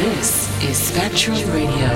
[0.00, 1.90] This is Spectrum Radio.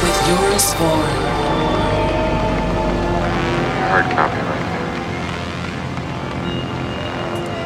[0.00, 1.10] With Joris Voorn.
[3.90, 4.40] Hard copy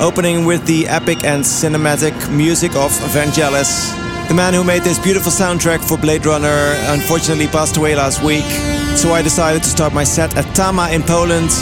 [0.02, 3.96] Opening with the epic and cinematic music of Vangelis.
[4.26, 8.50] The man who made this beautiful soundtrack for Blade Runner unfortunately passed away last week.
[8.96, 11.52] So I decided to start my set at Tama in Poland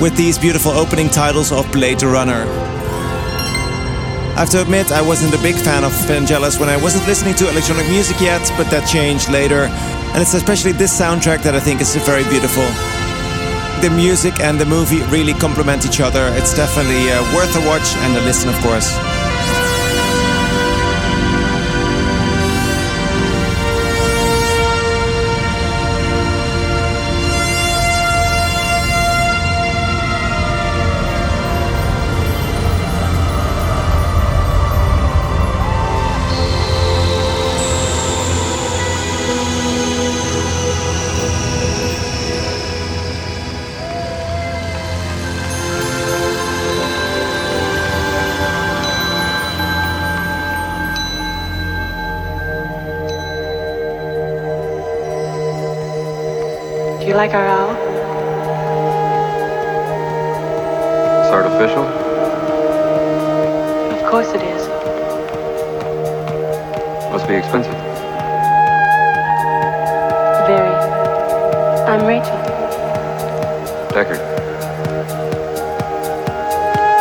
[0.00, 2.73] with these beautiful opening titles of Blade Runner.
[4.34, 7.36] I have to admit, I wasn't a big fan of Vangelis when I wasn't listening
[7.36, 9.70] to electronic music yet, but that changed later.
[10.10, 12.66] And it's especially this soundtrack that I think is very beautiful.
[13.80, 16.34] The music and the movie really complement each other.
[16.34, 18.90] It's definitely uh, worth a watch and a listen, of course.
[57.14, 57.70] You like our owl?
[61.20, 61.84] It's artificial?
[63.94, 64.66] Of course it is.
[67.12, 67.72] Must be expensive.
[70.50, 70.74] Very.
[71.86, 72.36] I'm Rachel.
[73.94, 74.18] Deckard.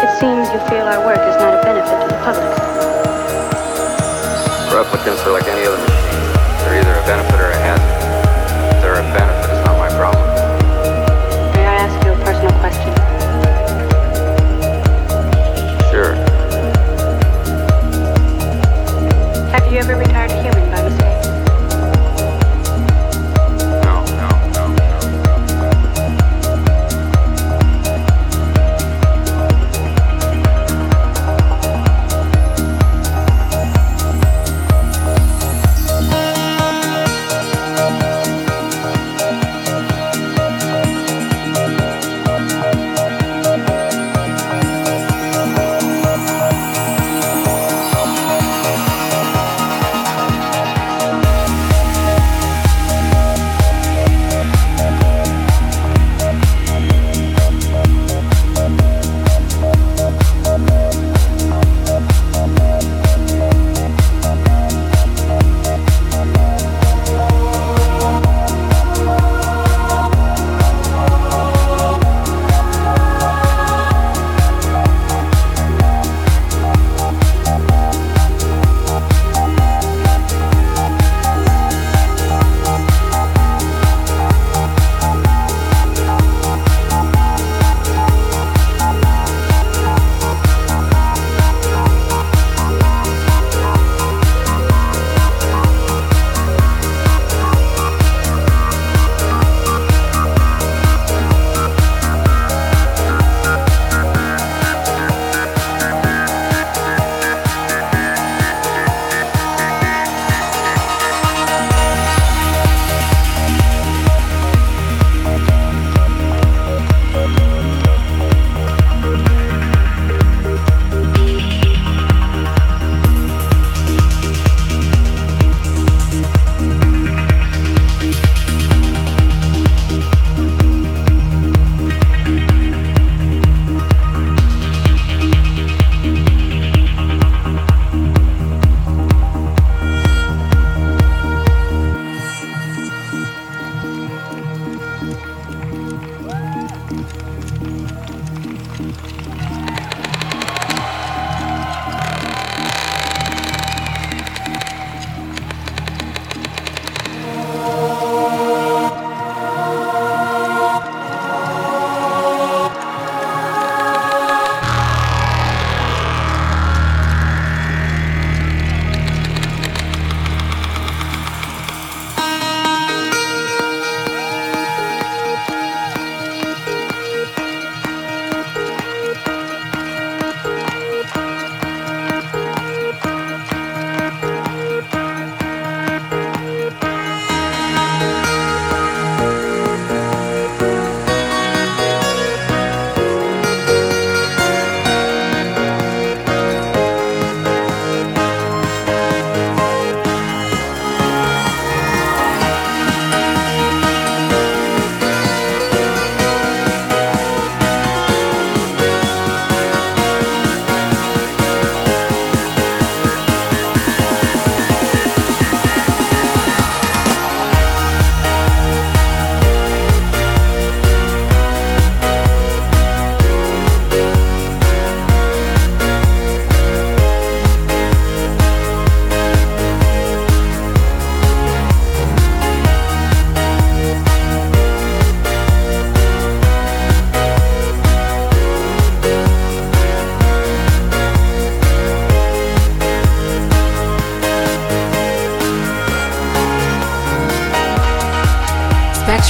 [0.03, 2.53] It seems you feel our work is not a benefit to the public.
[4.70, 5.92] Replicants are like any other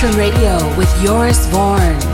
[0.04, 2.13] Spectrum Radio with Joris Voorn.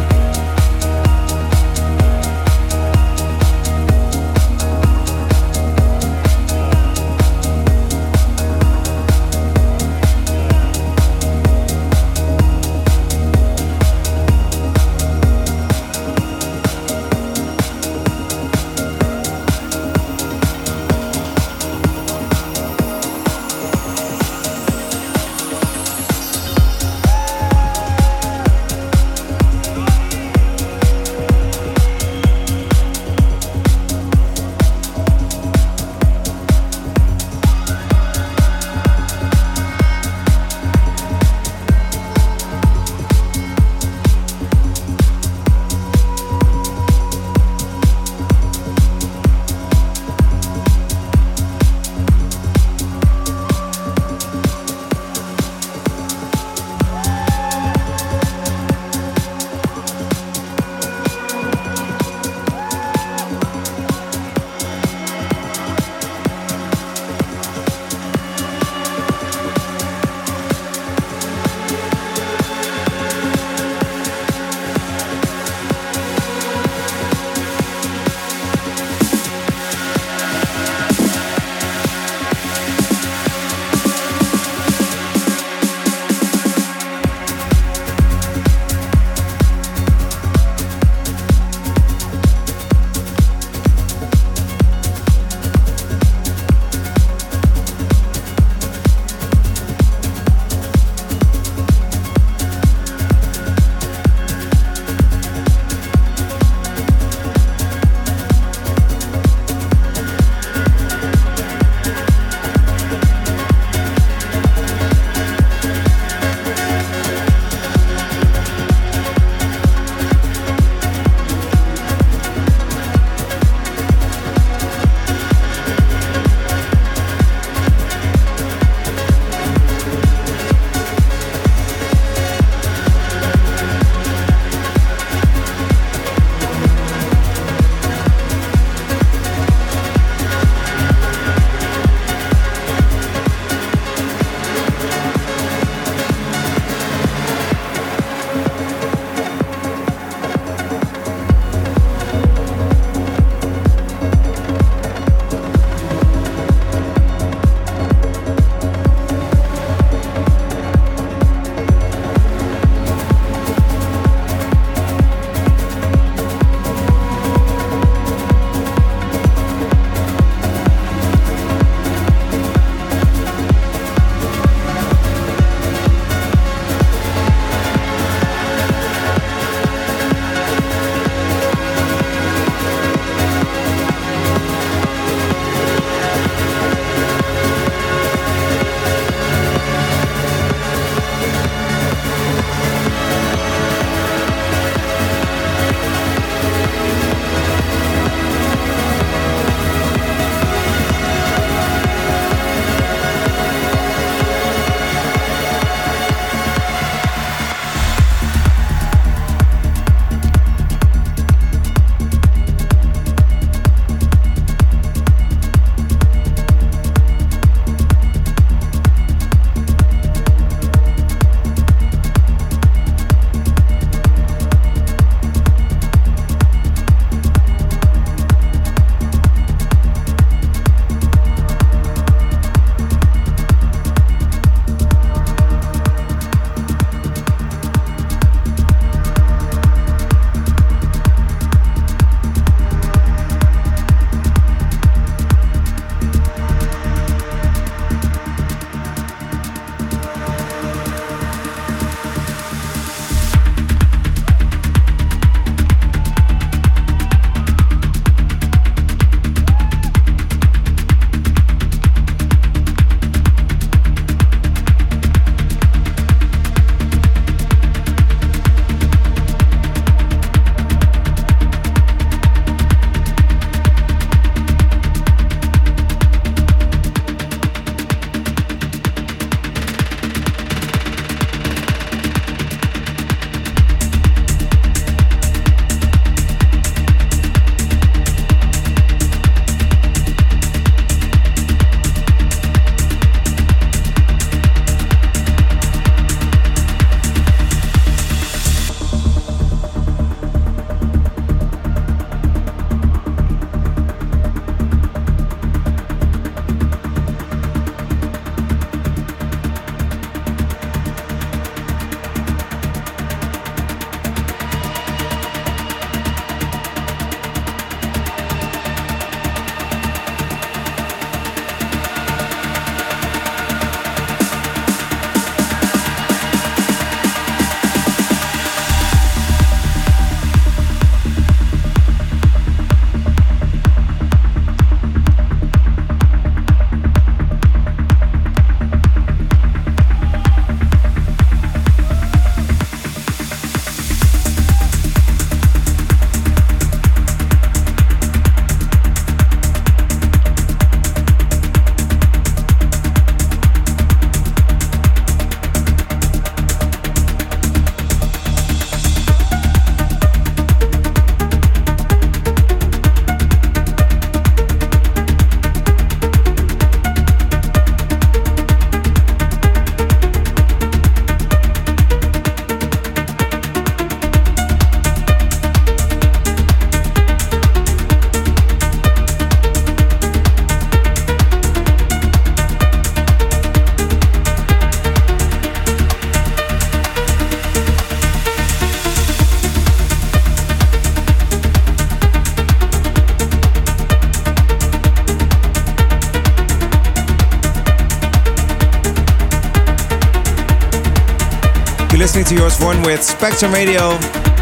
[402.59, 403.97] Voorn with Spectrum Radio.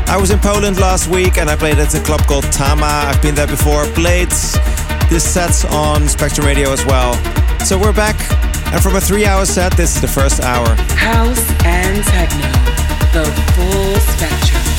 [0.08, 2.86] I was in Poland last week and I played at a club called Tama.
[2.86, 3.86] I've been there before.
[3.94, 4.32] Played
[5.10, 7.14] this sets on Spectrum Radio as well.
[7.64, 8.16] So we're back,
[8.74, 10.68] and from a three-hour set, this is the first hour.
[10.96, 12.52] House and techno,
[13.14, 14.76] the full spectrum.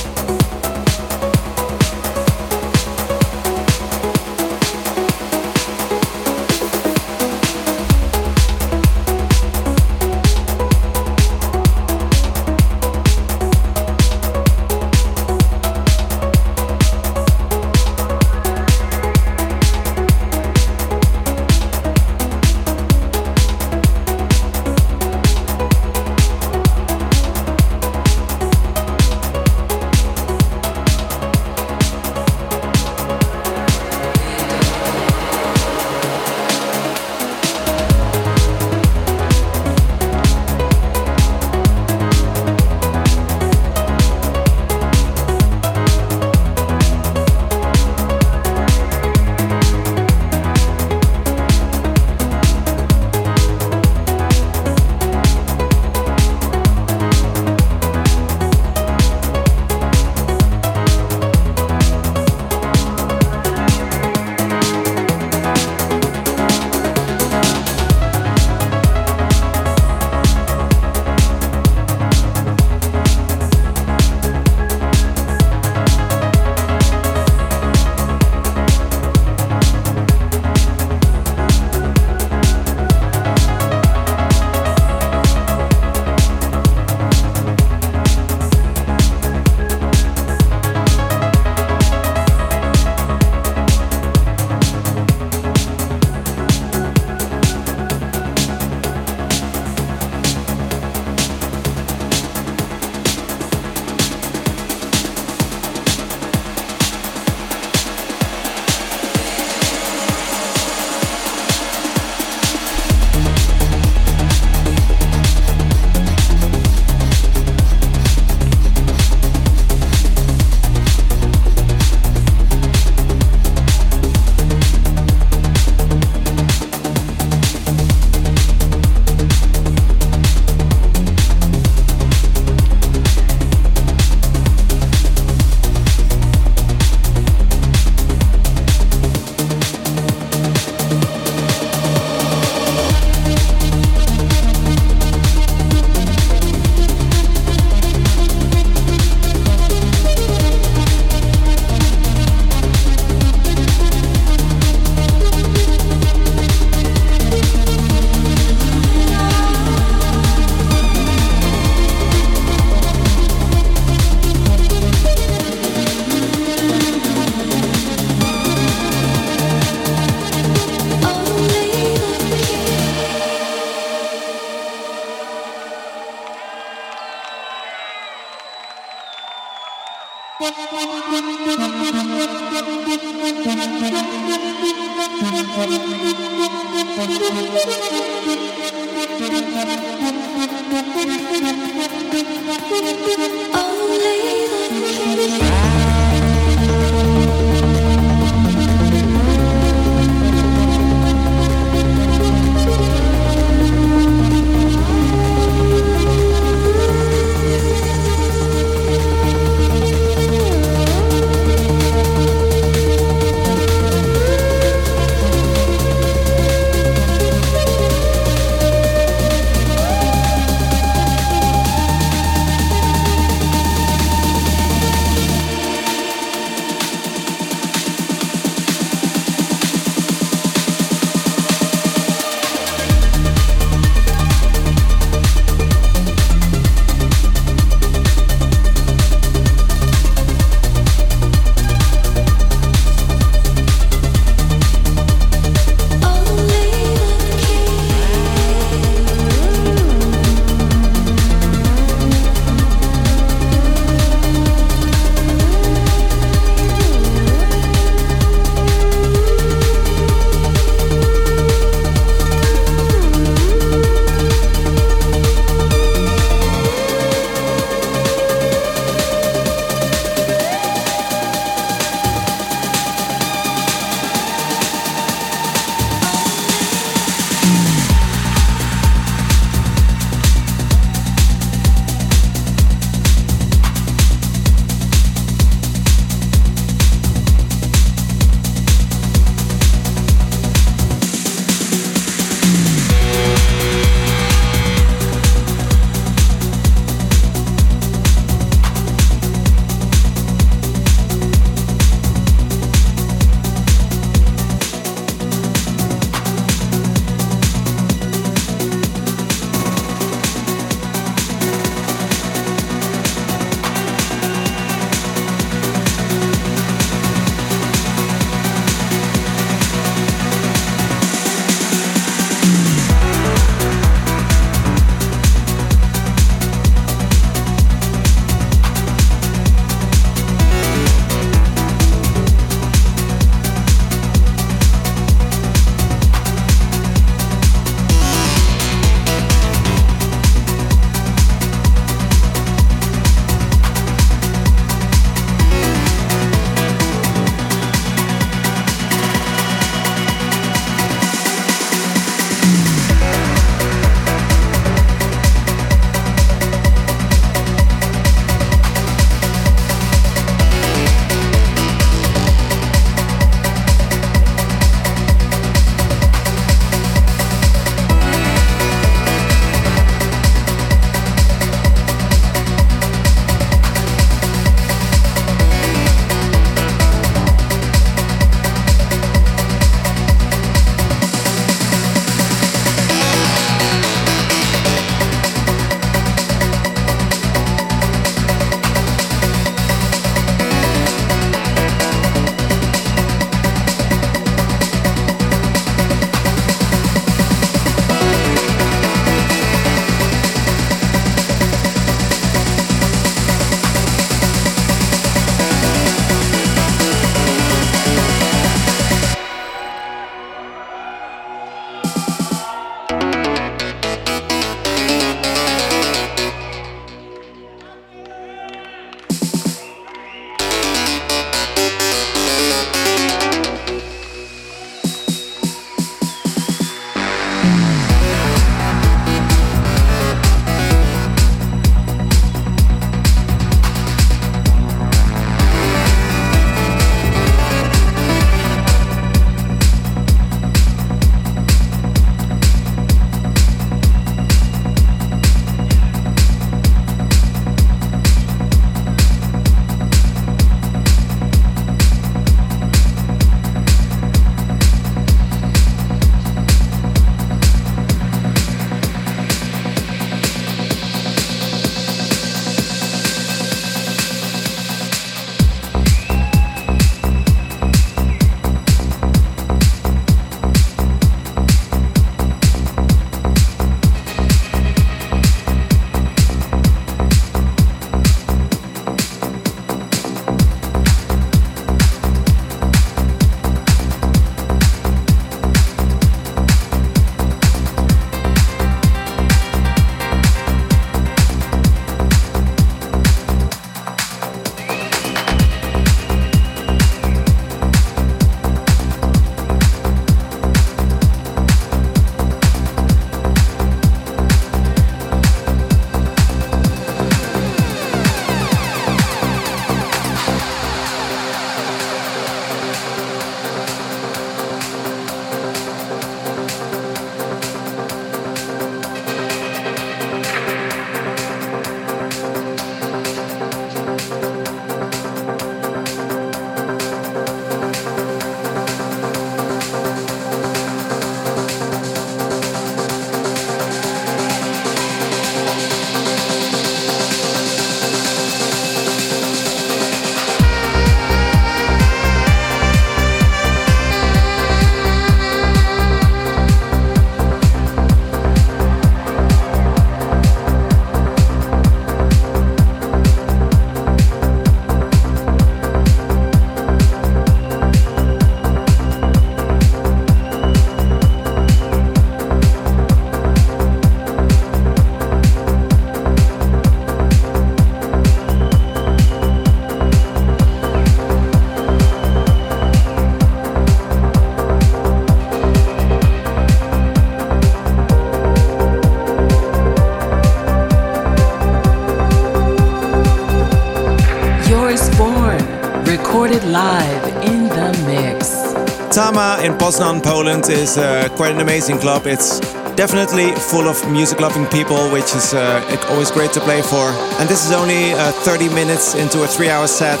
[589.70, 592.04] Poznan, Poland is uh, quite an amazing club.
[592.04, 592.40] It's
[592.74, 596.90] definitely full of music loving people, which is uh, always great to play for.
[597.20, 600.00] And this is only uh, 30 minutes into a three hour set.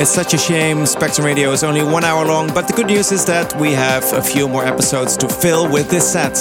[0.00, 3.12] It's such a shame Spectrum Radio is only one hour long, but the good news
[3.12, 6.34] is that we have a few more episodes to fill with this set.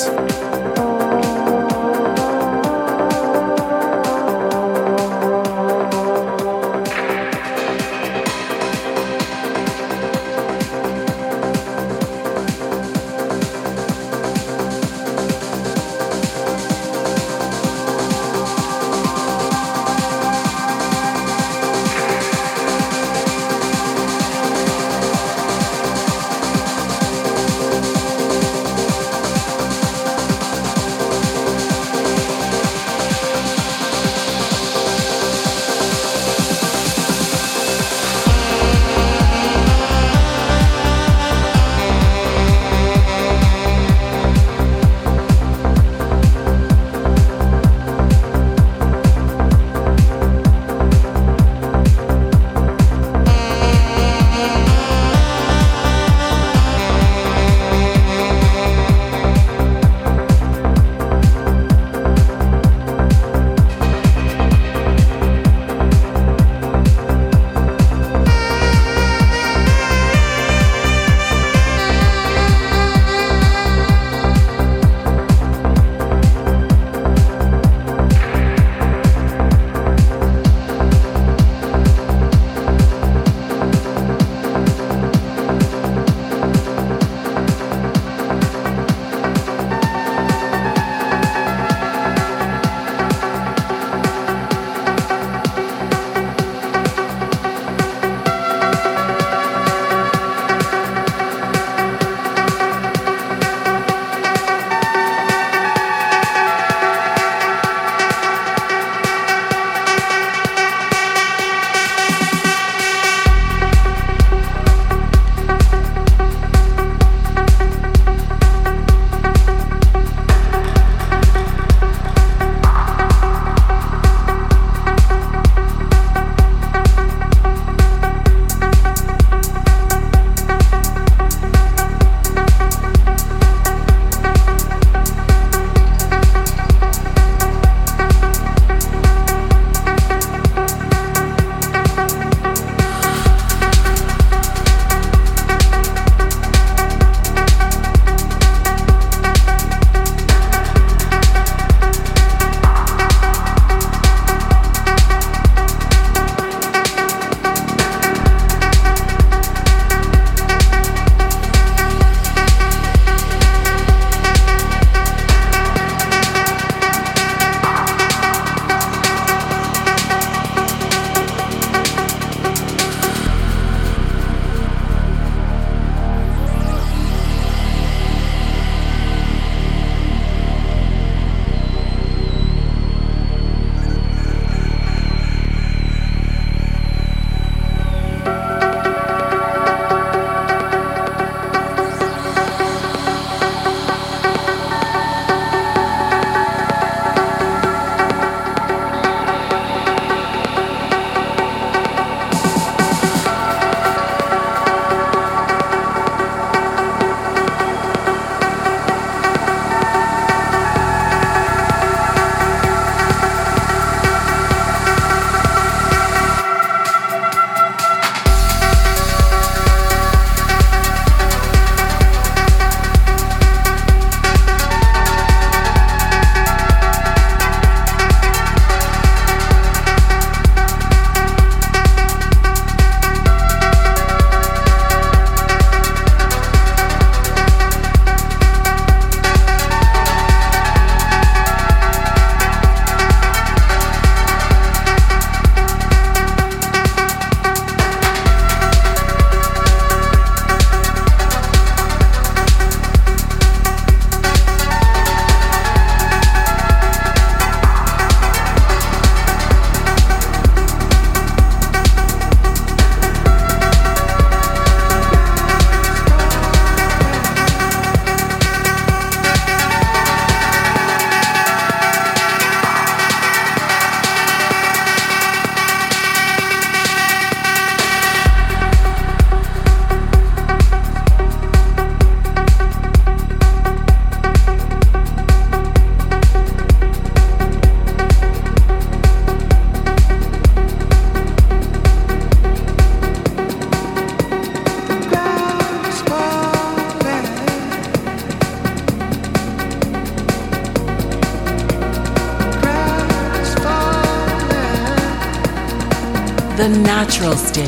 [307.27, 307.66] Natural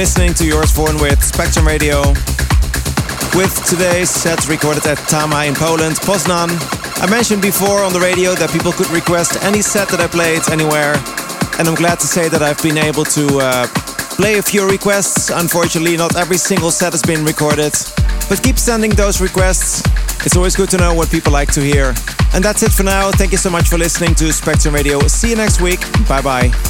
[0.00, 2.00] listening to Joris Voorn with Spectrum Radio.
[3.36, 6.48] With today's set recorded at Tama in Poland, Poznan.
[7.04, 10.40] I mentioned before on the radio that people could request any set that I played
[10.48, 10.96] anywhere.
[11.58, 13.66] And I'm glad to say that I've been able to uh,
[14.16, 15.28] play a few requests.
[15.28, 17.76] Unfortunately, not every single set has been recorded.
[18.30, 19.84] But keep sending those requests.
[20.24, 21.92] It's always good to know what people like to hear.
[22.32, 23.10] And that's it for now.
[23.10, 24.98] Thank you so much for listening to Spectrum Radio.
[25.08, 25.80] See you next week.
[26.08, 26.69] Bye bye.